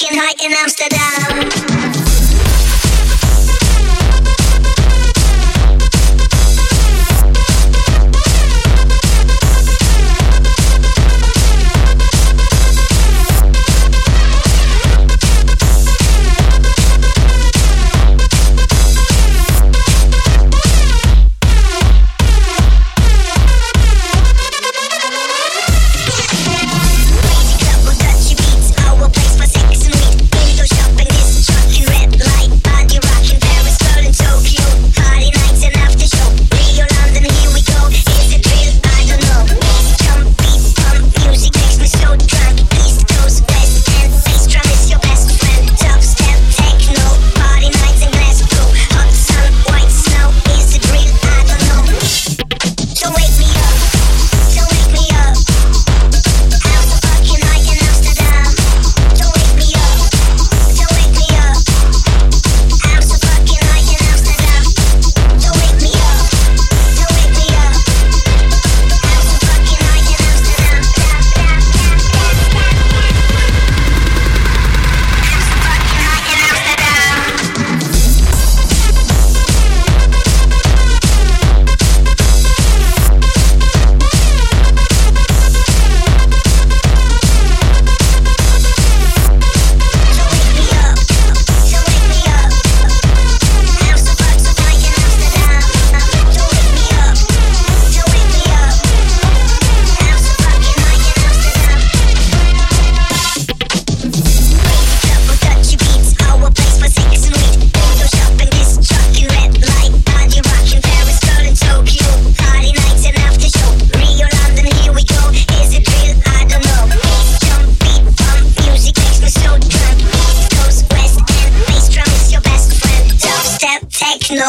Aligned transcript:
Working 0.00 0.16
high 0.16 0.34
in 0.44 0.52
Amsterdam. 0.52 1.67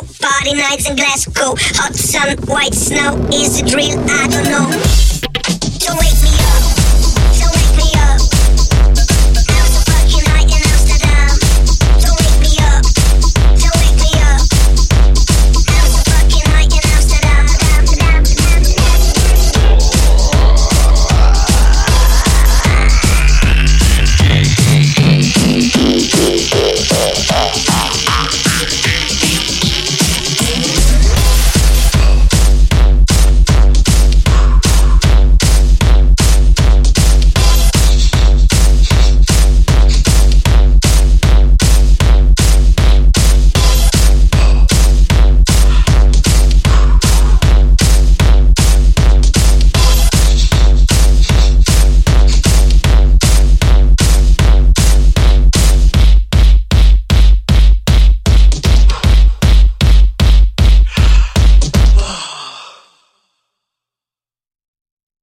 Party 0.00 0.54
nights 0.54 0.88
in 0.88 0.96
Glasgow, 0.96 1.54
hot 1.56 1.94
sun, 1.94 2.36
white 2.46 2.74
snow. 2.74 3.16
Is 3.32 3.60
it 3.60 3.74
real? 3.74 3.98
I 4.08 4.28
don't 4.28 4.44
know. 4.44 5.09